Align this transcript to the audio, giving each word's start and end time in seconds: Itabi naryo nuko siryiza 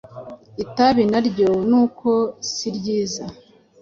Itabi 0.63 1.01
naryo 1.11 1.51
nuko 1.69 2.09
siryiza 2.51 3.23